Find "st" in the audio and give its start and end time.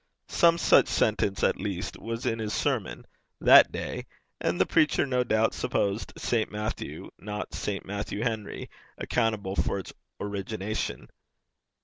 6.17-6.51, 7.53-7.85